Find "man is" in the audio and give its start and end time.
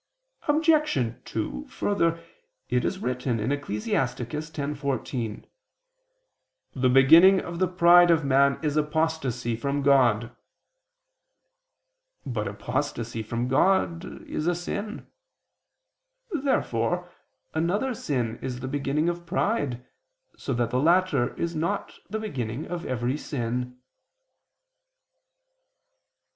8.25-8.75